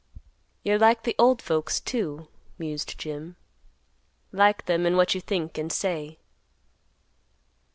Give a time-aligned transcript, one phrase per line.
[0.63, 3.35] "You're like the old folks, too," mused Jim;
[4.31, 6.17] "like them in what you think and say."